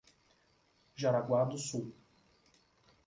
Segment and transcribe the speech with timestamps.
[0.95, 1.93] Jaraguá do Sul